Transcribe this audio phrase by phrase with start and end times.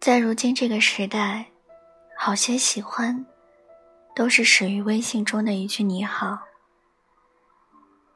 [0.00, 1.46] 在如今这个时代，
[2.18, 3.24] 好些喜欢，
[4.16, 6.30] 都是始于微信中的一句“你好”；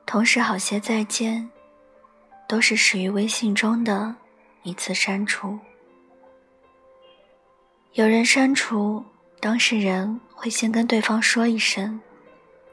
[0.05, 1.49] 同时，好些再见，
[2.49, 4.17] 都是始于微信中的
[4.67, 5.57] 一次删除。
[7.93, 9.05] 有人删除，
[9.39, 12.01] 当事人会先跟对方说一声，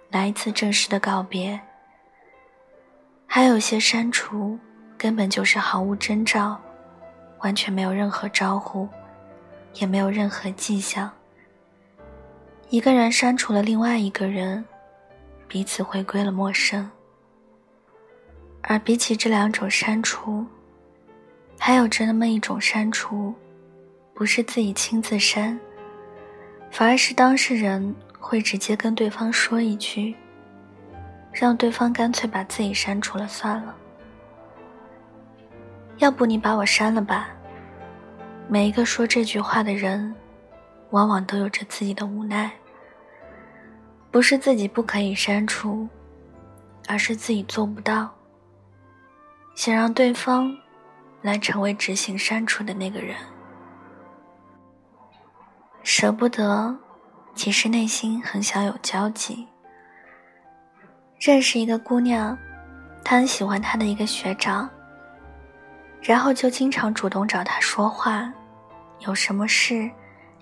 [0.09, 1.59] 来一次正式的告别；
[3.27, 4.57] 还有些删除，
[4.97, 6.59] 根本就是毫无征兆，
[7.41, 8.89] 完全没有任何招呼。
[9.75, 11.11] 也没有任何迹象。
[12.69, 14.63] 一个人删除了另外一个人，
[15.47, 16.89] 彼此回归了陌生。
[18.61, 20.45] 而比起这两种删除，
[21.57, 23.33] 还有着那么一种删除，
[24.13, 25.59] 不是自己亲自删，
[26.69, 30.13] 反而是当事人会直接跟对方说一句，
[31.31, 33.75] 让对方干脆把自己删除了算了。
[35.97, 37.29] 要不你把我删了吧。
[38.49, 40.13] 每一个说这句话的人，
[40.89, 42.51] 往往都有着自己的无奈。
[44.11, 45.87] 不是自己不可以删除，
[46.87, 48.13] 而是自己做不到。
[49.55, 50.55] 想让对方
[51.23, 53.15] 来成为执行删除的那个人，
[55.81, 56.77] 舍不得，
[57.33, 59.47] 其实内心很想有交集。
[61.19, 62.37] 认识一个姑娘，
[63.03, 64.69] 她很喜欢她的一个学长。
[66.01, 68.29] 然后就经常主动找他说话，
[68.99, 69.89] 有什么事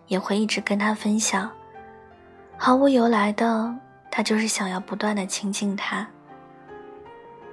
[0.07, 1.51] 也会一直跟他分享，
[2.57, 3.71] 毫无由来的，
[4.09, 6.07] 他就是想要不断的亲近他。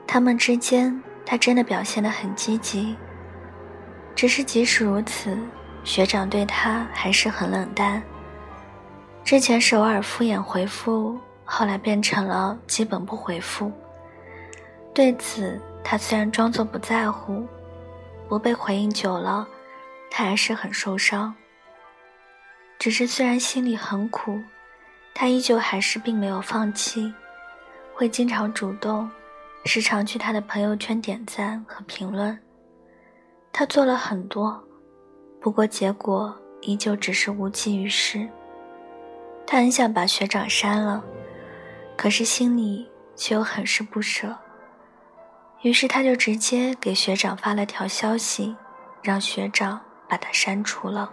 [0.07, 2.97] 他们之间，他真的表现得很积极，
[4.19, 5.39] 只是即使如此，
[5.85, 8.03] 学长对他还是很冷淡。
[9.23, 13.71] 之前是偶尔敷衍回复，后来变成了基本不回复。
[14.93, 17.47] 对此，他虽然装作不在乎。
[18.29, 19.47] 不被回应久了，
[20.11, 21.33] 他还是很受伤。
[22.77, 24.37] 只是虽然心里很苦，
[25.15, 27.15] 他依旧还是并没有放弃，
[27.95, 29.09] 会经常主动，
[29.65, 32.37] 时常去他的朋友圈点赞和评论。
[33.53, 34.63] 他做了很多，
[35.41, 38.29] 不过结果依旧只是无济于事。
[39.47, 41.03] 他很想把学长删了，
[41.97, 44.37] 可是心里却又很是不舍。
[45.63, 48.55] 于是他就直接给学长发了条消息，
[49.03, 51.11] 让学长把他删除了。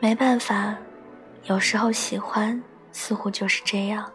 [0.00, 0.76] 没办法，
[1.44, 4.10] 有时候喜欢似乎就是这样。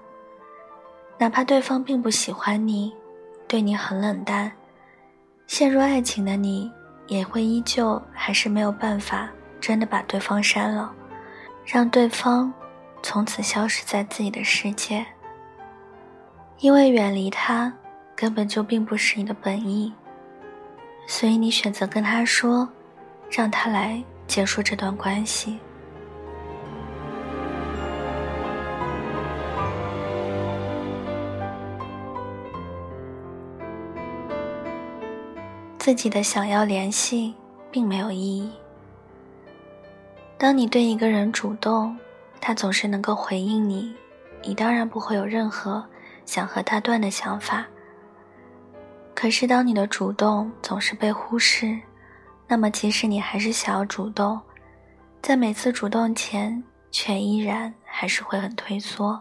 [1.20, 2.96] 哪怕对方并不喜欢你，
[3.48, 4.52] 对你很冷淡，
[5.50, 6.72] 陷入爱情的你
[7.08, 9.28] 也会依旧还是没有办法
[9.60, 10.94] 真的把对方删了，
[11.66, 12.54] 让对方
[13.02, 15.04] 从此消失在自己的世界。
[16.60, 17.74] 因为远离他。
[18.16, 19.94] 根本就并不是你的本意，
[21.08, 22.68] 所以你选择跟他说，
[23.32, 25.58] 让他来结束这段关系。
[35.90, 37.34] 自己的想要联系
[37.72, 38.52] 并没有意义。
[40.38, 41.98] 当你对一个人主动，
[42.40, 43.96] 他总是能够回应你，
[44.44, 45.84] 你当然不会有任何
[46.28, 47.66] 想和他断的想法。
[49.16, 51.76] 可是，当你的主动总是被忽视，
[52.48, 54.40] 那么即使你还是想要主动，
[55.24, 59.20] 在每次主动前，却依然还是会很退缩。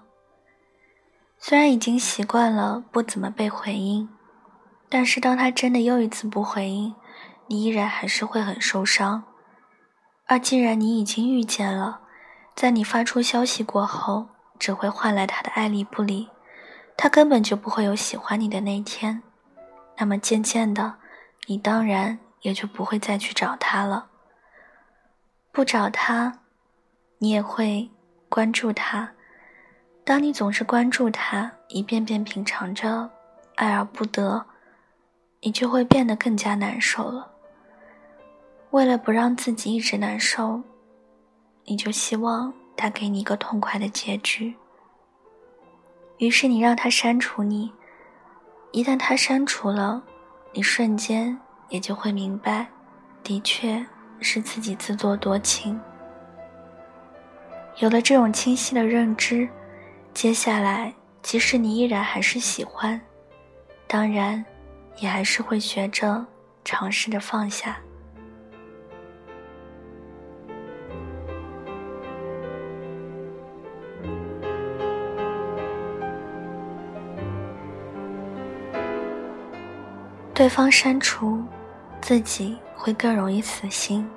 [1.38, 4.06] 虽然已经习惯了不怎么被回应，
[4.88, 6.94] 但是当他真的又一次不回应，
[7.46, 9.24] 你依然还是会很受伤。
[10.26, 12.00] 而既然你已经遇见了，
[12.54, 14.28] 在你发出消息过后，
[14.58, 16.28] 只会换来他的爱理不理，
[16.96, 19.22] 他根本就不会有喜欢你的那天。
[19.98, 20.96] 那么渐渐的，
[21.46, 24.06] 你当然也就不会再去找他了。
[25.52, 26.40] 不找他，
[27.18, 27.90] 你也会
[28.28, 29.12] 关注他。
[30.04, 33.10] 当你总是关注他，一遍遍品尝着
[33.56, 34.46] 爱而不得，
[35.40, 37.30] 你就会变得更加难受了。
[38.70, 40.60] 为了不让自己一直难受，
[41.64, 44.54] 你就希望他给你一个痛快的结局。
[46.18, 47.72] 于是你让他删除你。
[48.72, 50.02] 一旦他删除了，
[50.52, 51.38] 你瞬间
[51.70, 52.66] 也就会明白，
[53.22, 53.84] 的确
[54.20, 55.80] 是自己自作多情。
[57.78, 59.48] 有了这种清晰的认知，
[60.12, 60.92] 接下来
[61.22, 63.00] 即使你依然还是喜欢，
[63.86, 64.44] 当然，
[65.00, 66.24] 也还是会学着
[66.64, 67.78] 尝试着放下。
[80.34, 81.42] 对方删除，
[82.00, 84.08] 自己会更容易死心。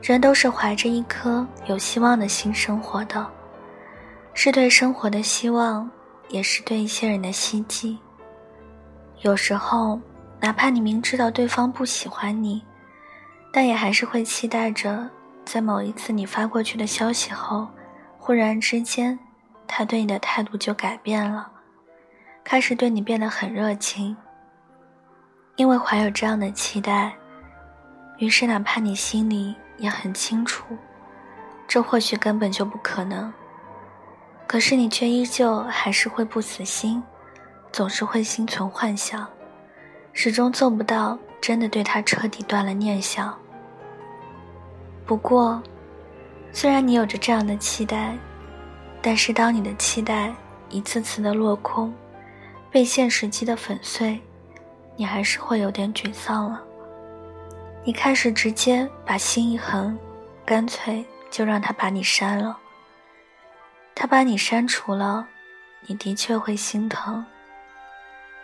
[0.00, 3.26] 人都是怀着一颗有希望的心生活的，
[4.34, 5.90] 是对生活的希望，
[6.28, 7.98] 也是对一些人的希冀。
[9.22, 10.00] 有时候，
[10.40, 12.62] 哪怕你明知道对方不喜欢你，
[13.52, 15.10] 但也还是会期待着，
[15.44, 17.66] 在某一次你发过去的消息后，
[18.16, 19.18] 忽然之间，
[19.66, 21.50] 他对你的态度就改变了，
[22.44, 24.16] 开始对你变得很热情。
[25.56, 27.12] 因为怀有这样的期待，
[28.18, 30.64] 于是哪怕你心里也很清楚，
[31.66, 33.32] 这或许根本就不可能，
[34.46, 37.02] 可是你却依旧还是会不死心，
[37.72, 39.26] 总是会心存幻想，
[40.12, 43.36] 始终做不到真的对他彻底断了念想。
[45.06, 45.62] 不过，
[46.52, 48.16] 虽然你有着这样的期待，
[49.00, 50.34] 但是当你的期待
[50.68, 51.94] 一次次的落空，
[52.70, 54.20] 被现实击得粉碎。
[54.96, 56.60] 你还是会有点沮丧了。
[57.84, 59.96] 你开始直接把心一横，
[60.44, 62.58] 干脆就让他把你删了。
[63.94, 65.26] 他把你删除了，
[65.86, 67.24] 你的确会心疼，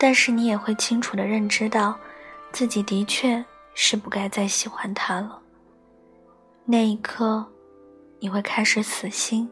[0.05, 1.99] 但是你也会清楚的认知到，
[2.53, 3.43] 自己的确
[3.73, 5.41] 是不该再喜欢他了。
[6.67, 7.43] 那一刻，
[8.19, 9.51] 你会开始死心，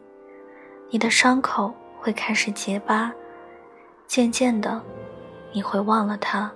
[0.91, 3.11] 你的伤口会开始结疤，
[4.05, 4.79] 渐渐的，
[5.51, 6.51] 你会忘了他。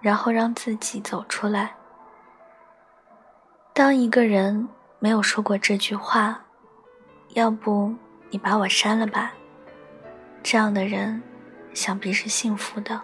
[0.00, 1.72] 然后让自己走出来。
[3.72, 4.68] 当一个人
[4.98, 6.44] 没有说过这句话，
[7.34, 7.94] 要不
[8.30, 9.32] 你把我删了吧，
[10.42, 11.22] 这样的人
[11.74, 12.98] 想必是幸福的。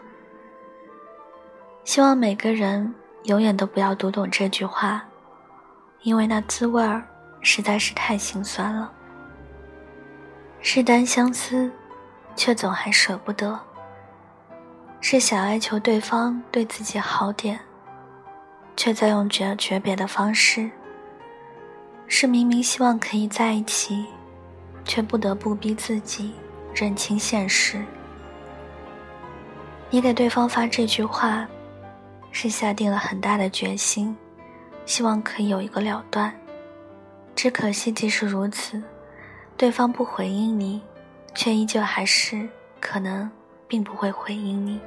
[1.85, 2.95] 希望每个人
[3.25, 5.05] 永远都不要读懂这句话，
[6.03, 7.03] 因为那滋味儿
[7.43, 8.91] 实在是太心酸了。
[10.61, 11.71] 是单相思，
[12.37, 13.59] 却总还舍不得。
[15.01, 17.59] 是想哀求对方对自己好点，
[18.77, 20.71] 却在用绝诀别的方式。
[22.07, 24.05] 是明明希望可以在一起，
[24.85, 26.35] 却不得不逼自己
[26.75, 27.83] 认清现实。
[29.91, 31.47] 你给对方发这句话，
[32.31, 34.17] 是下定了很大的决心，
[34.87, 36.33] 希望可以有一个了断。
[37.35, 38.83] 只可惜，即使如此，
[39.57, 40.81] 对方不回应你，
[41.35, 42.49] 却依旧还是
[42.81, 43.31] 可能。
[43.71, 44.81] 并不会回应你。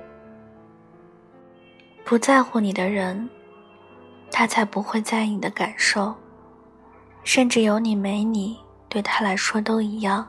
[2.04, 3.30] 不在乎你的人，
[4.30, 6.14] 他才不会在意你的感受。
[7.24, 8.60] 甚至有你没你，
[8.90, 10.28] 对他来说都一样，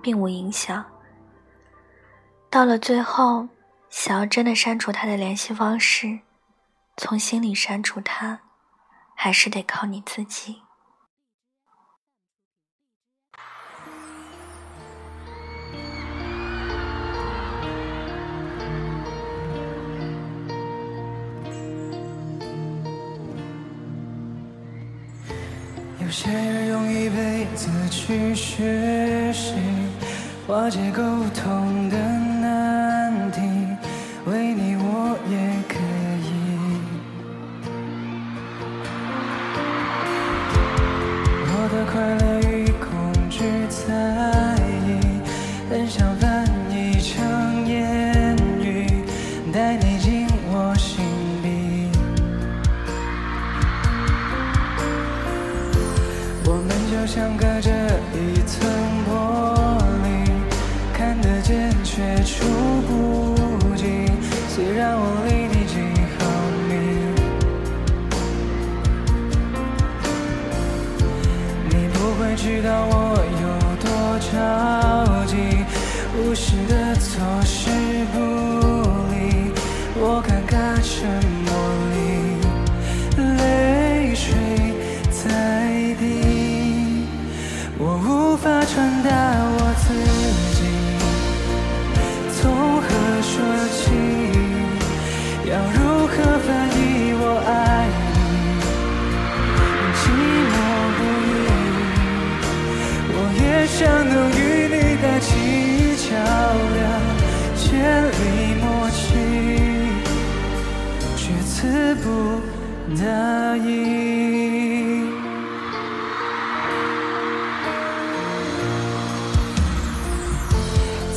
[0.00, 0.82] 并无影响。
[2.48, 3.46] 到了最后，
[3.90, 6.20] 想要真的删除他的联系方式，
[6.96, 8.40] 从心里删除他，
[9.14, 10.62] 还是得靠你自己。
[26.00, 29.54] 有些人用一辈子去学习
[30.46, 32.29] 化解沟通的
[76.42, 77.12] 是的坐
[77.44, 77.68] 视
[78.14, 78.18] 不
[79.12, 79.52] 理，
[79.94, 80.88] 我尴尬沉
[81.44, 81.48] 默
[81.92, 81.94] 里，
[83.36, 83.44] 泪
[84.14, 84.24] 水
[85.10, 85.20] 在
[85.98, 86.00] 滴。
[87.78, 89.10] 我无法传达
[89.52, 89.84] 我自
[90.56, 90.58] 己，
[92.40, 92.40] 从
[92.80, 92.88] 何
[93.20, 93.30] 说
[93.76, 93.84] 起？
[112.96, 113.68] 的意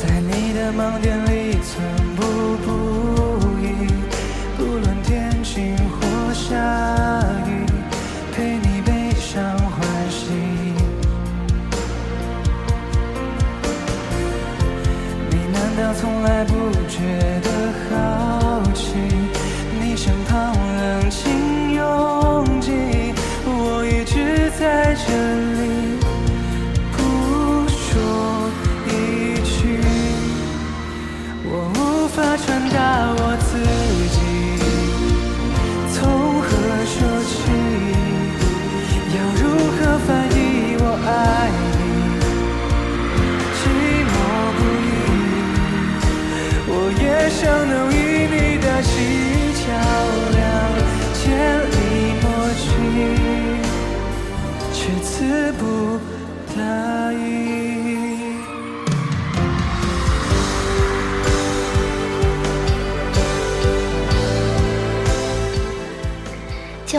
[0.00, 1.82] 在你的盲点里寸
[2.16, 2.22] 步
[2.64, 2.68] 不
[3.60, 3.64] 移，
[4.56, 6.54] 不论天晴或下
[7.46, 7.66] 雨，
[8.32, 10.30] 陪你悲伤欢喜。
[15.30, 16.52] 你难道从来不
[16.88, 17.48] 觉得
[17.90, 18.43] 好？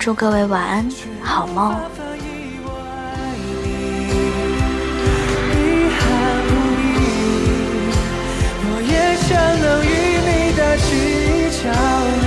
[0.00, 0.88] 祝各位晚安，
[1.22, 1.76] 好梦。
[9.28, 9.88] 想能与
[10.26, 12.19] 你搭起桥。